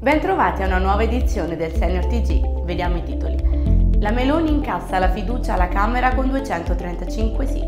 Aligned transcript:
Bentrovati 0.00 0.62
a 0.62 0.66
una 0.66 0.78
nuova 0.78 1.02
edizione 1.02 1.56
del 1.56 1.74
Senior 1.74 2.06
TG. 2.06 2.62
Vediamo 2.64 2.96
i 2.96 3.02
titoli. 3.02 3.98
La 4.00 4.10
Meloni 4.10 4.50
incassa 4.50 4.98
la 4.98 5.10
fiducia 5.10 5.52
alla 5.52 5.68
Camera 5.68 6.14
con 6.14 6.30
235 6.30 7.46
sì. 7.46 7.62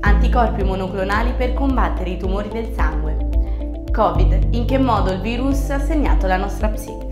Anticorpi 0.00 0.64
monoclonali 0.64 1.34
per 1.34 1.52
combattere 1.52 2.08
i 2.08 2.16
tumori 2.16 2.48
del 2.48 2.72
sangue. 2.72 3.84
Covid. 3.92 4.54
In 4.54 4.64
che 4.64 4.78
modo 4.78 5.12
il 5.12 5.20
virus 5.20 5.68
ha 5.68 5.78
segnato 5.78 6.26
la 6.26 6.38
nostra 6.38 6.68
psiche? 6.68 7.10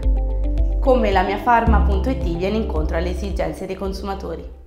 Come 0.80 1.10
la 1.10 1.24
mia 1.24 1.37
farma.it 1.37 2.23
viene 2.34 2.56
incontro 2.56 2.96
alle 2.96 3.10
esigenze 3.10 3.66
dei 3.66 3.77
consumatori. 3.77 4.63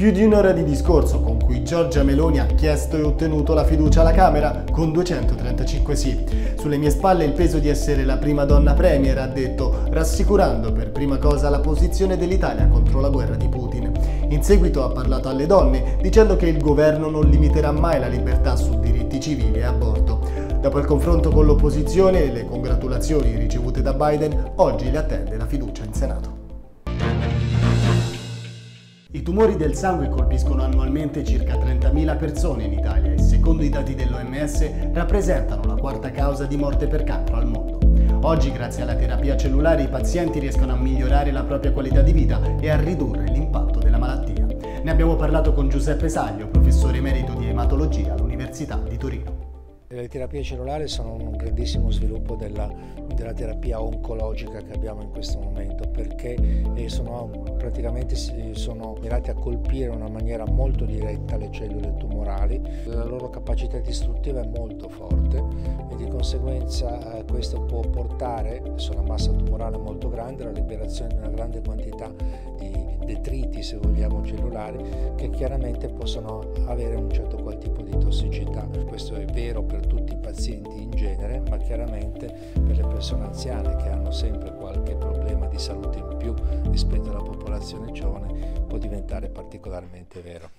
Più 0.00 0.12
di 0.12 0.24
un'ora 0.24 0.52
di 0.52 0.64
discorso 0.64 1.20
con 1.20 1.36
cui 1.38 1.62
Giorgia 1.62 2.02
Meloni 2.02 2.38
ha 2.38 2.46
chiesto 2.46 2.96
e 2.96 3.02
ottenuto 3.02 3.52
la 3.52 3.64
fiducia 3.64 4.00
alla 4.00 4.12
Camera 4.12 4.64
con 4.72 4.92
235 4.92 5.94
sì. 5.94 6.24
Sulle 6.58 6.78
mie 6.78 6.88
spalle 6.88 7.26
il 7.26 7.34
peso 7.34 7.58
di 7.58 7.68
essere 7.68 8.06
la 8.06 8.16
prima 8.16 8.46
donna 8.46 8.72
premier, 8.72 9.18
ha 9.18 9.26
detto, 9.26 9.82
rassicurando 9.90 10.72
per 10.72 10.90
prima 10.90 11.18
cosa 11.18 11.50
la 11.50 11.60
posizione 11.60 12.16
dell'Italia 12.16 12.66
contro 12.68 12.98
la 13.00 13.10
guerra 13.10 13.36
di 13.36 13.48
Putin. 13.48 13.92
In 14.30 14.42
seguito 14.42 14.84
ha 14.84 14.90
parlato 14.90 15.28
alle 15.28 15.44
donne 15.44 15.98
dicendo 16.00 16.34
che 16.34 16.46
il 16.46 16.62
governo 16.62 17.10
non 17.10 17.28
limiterà 17.28 17.70
mai 17.70 18.00
la 18.00 18.08
libertà 18.08 18.56
su 18.56 18.80
diritti 18.80 19.20
civili 19.20 19.58
e 19.58 19.64
aborto. 19.64 20.20
Dopo 20.62 20.78
il 20.78 20.86
confronto 20.86 21.28
con 21.28 21.44
l'opposizione 21.44 22.22
e 22.22 22.32
le 22.32 22.46
congratulazioni 22.46 23.36
ricevute 23.36 23.82
da 23.82 23.92
Biden, 23.92 24.52
oggi 24.54 24.90
le 24.90 24.96
attende 24.96 25.36
la 25.36 25.44
fiducia 25.44 25.84
in 25.84 25.92
Senato. 25.92 26.39
I 29.12 29.22
tumori 29.22 29.56
del 29.56 29.74
sangue 29.74 30.08
colpiscono 30.08 30.62
annualmente 30.62 31.24
circa 31.24 31.54
30.000 31.54 32.16
persone 32.16 32.62
in 32.62 32.74
Italia 32.74 33.10
e 33.10 33.18
secondo 33.18 33.64
i 33.64 33.68
dati 33.68 33.96
dell'OMS 33.96 34.92
rappresentano 34.92 35.64
la 35.64 35.74
quarta 35.74 36.12
causa 36.12 36.46
di 36.46 36.56
morte 36.56 36.86
per 36.86 37.02
cancro 37.02 37.34
al 37.34 37.48
mondo. 37.48 37.80
Oggi 38.22 38.52
grazie 38.52 38.84
alla 38.84 38.94
terapia 38.94 39.36
cellulare 39.36 39.82
i 39.82 39.88
pazienti 39.88 40.38
riescono 40.38 40.74
a 40.74 40.76
migliorare 40.76 41.32
la 41.32 41.42
propria 41.42 41.72
qualità 41.72 42.02
di 42.02 42.12
vita 42.12 42.40
e 42.60 42.70
a 42.70 42.80
ridurre 42.80 43.24
l'impatto 43.24 43.80
della 43.80 43.98
malattia. 43.98 44.46
Ne 44.80 44.90
abbiamo 44.92 45.16
parlato 45.16 45.54
con 45.54 45.68
Giuseppe 45.68 46.08
Saglio, 46.08 46.46
professore 46.46 46.98
emerito 46.98 47.32
di 47.34 47.48
ematologia 47.48 48.14
all'Università 48.14 48.80
di 48.88 48.96
Torino. 48.96 49.39
Le 49.92 50.06
terapie 50.06 50.44
cellulari 50.44 50.86
sono 50.86 51.14
un 51.14 51.32
grandissimo 51.32 51.90
sviluppo 51.90 52.36
della, 52.36 52.72
della, 53.12 53.32
terapia 53.32 53.82
oncologica 53.82 54.62
che 54.62 54.72
abbiamo 54.72 55.02
in 55.02 55.10
questo 55.10 55.40
momento 55.40 55.90
perché 55.90 56.36
eh, 56.76 56.88
sono 56.88 57.28
praticamente 57.58 58.14
sono 58.54 58.96
mirate 59.00 59.32
a 59.32 59.34
colpire 59.34 59.86
in 59.86 59.96
una 59.96 60.08
maniera 60.08 60.44
molto 60.46 60.84
diretta 60.84 61.36
le 61.36 61.50
cellule 61.50 61.96
tumorali, 61.96 62.62
la 62.84 63.02
loro 63.02 63.30
capacità 63.30 63.80
distruttiva 63.80 64.42
è 64.42 64.46
molto 64.46 64.88
forte 64.88 65.42
e 65.90 65.96
di 65.96 66.06
conseguenza 66.06 67.18
eh, 67.18 67.24
questo 67.24 67.60
può 67.62 67.80
portare 67.80 68.62
su 68.76 68.92
una 68.92 69.02
massa 69.02 69.32
tumorale 69.32 69.76
molto 69.76 70.08
grande 70.08 70.44
alla 70.44 70.52
liberazione 70.52 71.14
di 71.14 71.18
una 71.18 71.30
grande 71.30 71.62
quantità 71.62 72.12
di 72.60 72.90
detriti, 73.04 73.62
se 73.62 73.76
vogliamo, 73.76 74.24
cellulari 74.24 74.78
che 75.16 75.30
chiaramente 75.30 75.88
possono 75.88 76.52
avere 76.66 76.94
un 76.94 77.10
certo 77.10 77.38
tossicità. 78.10 78.66
Questo 78.86 79.14
è 79.14 79.24
vero 79.24 79.62
per 79.62 79.86
tutti 79.86 80.12
i 80.12 80.16
pazienti 80.16 80.82
in 80.82 80.90
genere, 80.90 81.42
ma 81.48 81.56
chiaramente 81.58 82.26
per 82.54 82.76
le 82.76 82.86
persone 82.86 83.24
anziane 83.24 83.76
che 83.76 83.88
hanno 83.88 84.10
sempre 84.10 84.52
qualche 84.52 84.96
problema 84.96 85.46
di 85.46 85.58
salute 85.58 85.98
in 85.98 86.16
più 86.18 86.34
rispetto 86.70 87.10
alla 87.10 87.22
popolazione 87.22 87.92
giovane 87.92 88.64
può 88.66 88.78
diventare 88.78 89.28
particolarmente 89.28 90.20
vero. 90.20 90.50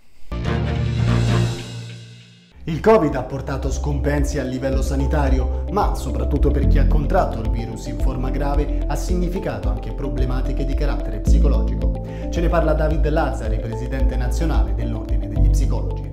Il 2.65 2.79
Covid 2.79 3.13
ha 3.15 3.23
portato 3.23 3.69
scompensi 3.69 4.39
a 4.39 4.43
livello 4.43 4.81
sanitario, 4.81 5.65
ma 5.71 5.95
soprattutto 5.95 6.51
per 6.51 6.67
chi 6.67 6.77
ha 6.77 6.87
contratto 6.87 7.41
il 7.41 7.49
virus 7.49 7.87
in 7.87 7.99
forma 7.99 8.29
grave 8.29 8.83
ha 8.87 8.95
significato 8.95 9.67
anche 9.67 9.91
problematiche 9.93 10.63
di 10.63 10.75
carattere 10.75 11.19
psicologico. 11.19 12.05
Ce 12.29 12.39
ne 12.39 12.47
parla 12.47 12.73
David 12.73 13.09
Lazzari, 13.09 13.59
presidente 13.59 14.15
nazionale 14.15 14.73
dell'Ordine 14.73 15.27
degli 15.27 15.49
Psicologi. 15.49 16.10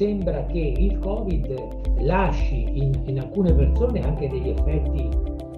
Sembra 0.00 0.46
che 0.46 0.72
il 0.78 0.98
Covid 0.98 1.98
lasci 1.98 2.64
in, 2.72 3.02
in 3.04 3.20
alcune 3.20 3.52
persone 3.52 4.00
anche 4.00 4.30
degli 4.30 4.48
effetti 4.48 5.06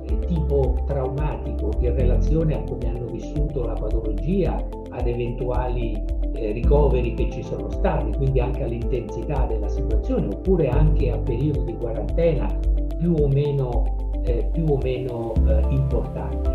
eh, 0.09 0.19
tipo 0.27 0.83
traumatico 0.85 1.71
in 1.79 1.95
relazione 1.95 2.57
a 2.57 2.65
come 2.65 2.89
hanno 2.89 3.07
vissuto 3.07 3.65
la 3.65 3.75
patologia, 3.75 4.61
ad 4.91 5.07
eventuali 5.07 6.03
eh, 6.33 6.51
ricoveri 6.51 7.15
che 7.15 7.31
ci 7.31 7.41
sono 7.45 7.71
stati, 7.71 8.17
quindi 8.17 8.41
anche 8.41 8.65
all'intensità 8.65 9.47
della 9.47 9.69
situazione, 9.69 10.27
oppure 10.27 10.67
anche 10.71 11.13
a 11.13 11.19
periodi 11.19 11.65
di 11.65 11.77
quarantena 11.77 12.53
più 12.99 13.15
o 13.17 13.29
meno, 13.29 13.85
eh, 14.25 14.49
più 14.51 14.65
o 14.69 14.77
meno 14.83 15.35
eh, 15.47 15.73
importanti. 15.73 16.49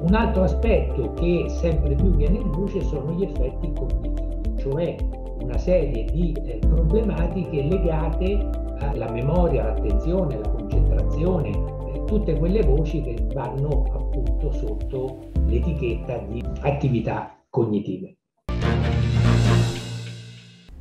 Un 0.00 0.14
altro 0.14 0.44
aspetto 0.44 1.12
che 1.12 1.44
sempre 1.48 1.94
più 1.94 2.16
viene 2.16 2.38
in 2.38 2.50
luce 2.52 2.80
sono 2.80 3.12
gli 3.12 3.24
effetti 3.24 3.70
cognitivi, 3.74 4.56
cioè 4.56 4.96
una 5.46 5.58
serie 5.58 6.04
di 6.10 6.32
eh, 6.44 6.58
problematiche 6.58 7.62
legate 7.62 8.50
alla 8.80 9.10
memoria, 9.10 9.62
all'attenzione, 9.62 10.34
alla 10.34 10.48
concentrazione, 10.48 11.50
eh, 11.50 12.04
tutte 12.04 12.36
quelle 12.36 12.62
voci 12.62 13.00
che 13.00 13.16
vanno 13.32 13.84
appunto 13.94 14.52
sotto 14.52 15.20
l'etichetta 15.46 16.18
di 16.28 16.42
attività 16.60 17.38
cognitive. 17.48 18.16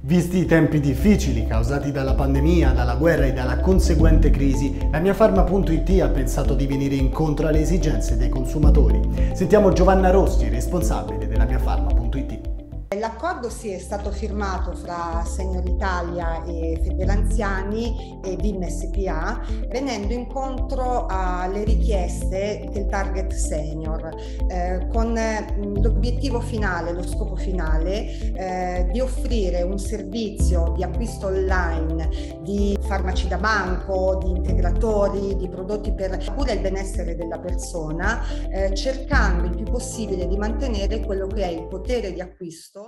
Visti 0.01 0.37
i 0.37 0.45
tempi 0.45 0.79
difficili 0.79 1.47
causati 1.47 1.91
dalla 1.91 2.13
pandemia, 2.13 2.73
dalla 2.73 2.95
guerra 2.95 3.25
e 3.25 3.33
dalla 3.33 3.59
conseguente 3.59 4.29
crisi, 4.29 4.77
la 4.91 4.99
mia 4.99 5.15
Farma.it 5.15 6.01
ha 6.01 6.09
pensato 6.09 6.53
di 6.53 6.67
venire 6.67 6.93
incontro 6.93 7.47
alle 7.47 7.61
esigenze 7.61 8.15
dei 8.15 8.29
consumatori. 8.29 8.99
Sentiamo 9.33 9.73
Giovanna 9.73 10.11
Rossi, 10.11 10.47
responsabile 10.49 11.27
della 11.27 11.45
mia 11.45 11.57
Farma.it. 11.57 12.54
L'accordo 12.99 13.49
sì 13.49 13.71
è 13.71 13.79
stato 13.79 14.09
firmato 14.11 14.73
fra 14.73 15.23
Senior 15.25 15.67
Italia 15.67 16.43
e 16.45 16.79
Federanziani 16.81 18.19
e 18.23 18.35
VIM 18.37 18.65
SPA 18.67 19.41
venendo 19.69 20.13
incontro 20.13 21.05
alle 21.07 21.63
richieste 21.63 22.69
del 22.71 22.85
target 22.85 23.33
senior 23.33 24.15
eh, 24.47 24.87
con 24.91 25.11
mm, 25.11 25.81
l'obiettivo 25.81 26.39
finale, 26.39 26.93
lo 26.93 27.05
scopo 27.05 27.35
finale 27.35 28.33
eh, 28.33 28.87
di 28.91 29.01
offrire 29.01 29.63
un 29.63 29.77
servizio 29.77 30.73
di 30.75 30.83
acquisto 30.83 31.27
online 31.27 32.39
di 32.41 32.77
farmaci 32.81 33.27
da 33.27 33.37
banco, 33.37 34.19
di 34.23 34.29
integratori, 34.29 35.35
di 35.35 35.49
prodotti 35.49 35.91
per 35.93 36.11
la 36.11 36.33
cura 36.33 36.51
e 36.51 36.55
il 36.55 36.61
benessere 36.61 37.15
della 37.15 37.39
persona 37.39 38.21
eh, 38.49 38.73
cercando 38.73 39.47
il 39.47 39.55
più 39.55 39.65
possibile 39.65 40.27
di 40.27 40.37
mantenere 40.37 41.01
quello 41.01 41.27
che 41.27 41.43
è 41.43 41.47
il 41.47 41.67
potere 41.67 42.13
di 42.13 42.21
acquisto 42.21 42.84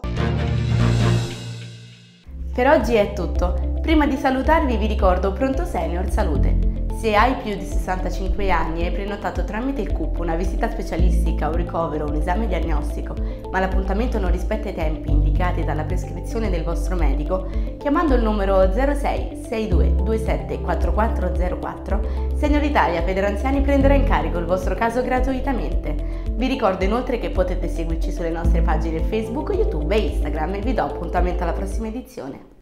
per 2.57 2.67
oggi 2.69 2.95
è 2.95 3.13
tutto. 3.13 3.77
Prima 3.83 4.07
di 4.07 4.17
salutarvi 4.17 4.77
vi 4.77 4.87
ricordo 4.87 5.31
Pronto 5.31 5.63
Senior 5.63 6.09
Salute. 6.09 6.86
Se 6.97 7.15
hai 7.15 7.35
più 7.35 7.55
di 7.55 7.63
65 7.63 8.49
anni 8.49 8.81
e 8.81 8.85
hai 8.87 8.91
prenotato 8.91 9.43
tramite 9.43 9.81
il 9.81 9.91
CUP 9.91 10.17
una 10.17 10.35
visita 10.35 10.67
specialistica, 10.67 11.47
un 11.47 11.55
ricovero 11.55 12.05
o 12.05 12.09
un 12.09 12.15
esame 12.15 12.47
diagnostico, 12.47 13.13
ma 13.51 13.59
l'appuntamento 13.59 14.17
non 14.17 14.31
rispetta 14.31 14.69
i 14.69 14.73
tempi 14.73 15.11
indicati 15.11 15.63
dalla 15.63 15.83
prescrizione 15.83 16.49
del 16.49 16.63
vostro 16.63 16.95
medico, 16.95 17.51
chiamando 17.77 18.15
il 18.15 18.23
numero 18.23 18.71
06 18.73 19.43
62 19.43 19.93
27 19.95 20.59
4404, 20.59 22.31
Senior 22.35 22.63
Italia 22.63 23.03
Federanziani 23.03 23.61
prenderà 23.61 23.93
in 23.93 24.05
carico 24.05 24.39
il 24.39 24.45
vostro 24.45 24.73
caso 24.73 25.03
gratuitamente. 25.03 26.23
Vi 26.31 26.47
ricordo 26.47 26.83
inoltre 26.83 27.19
che 27.19 27.29
potete 27.29 27.67
seguirci 27.67 28.11
sulle 28.11 28.31
nostre 28.31 28.63
pagine 28.63 29.03
Facebook, 29.03 29.53
YouTube 29.53 29.93
e 29.95 29.99
Instagram 29.99 30.55
e 30.55 30.61
vi 30.61 30.73
do 30.73 30.81
appuntamento 30.81 31.43
alla 31.43 31.53
prossima 31.53 31.89
edizione. 31.89 32.56